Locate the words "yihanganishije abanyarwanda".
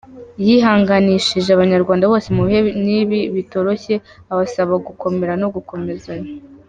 0.45-2.09